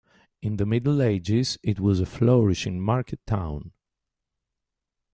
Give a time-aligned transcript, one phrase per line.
[0.41, 3.71] In the Middle Ages it was a flourishing market town.